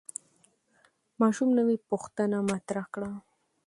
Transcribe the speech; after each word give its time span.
ماشوم 1.21 1.49
نوې 1.57 1.75
پوښتنه 1.89 2.37
مطرح 2.51 2.85
کړه 2.93 3.11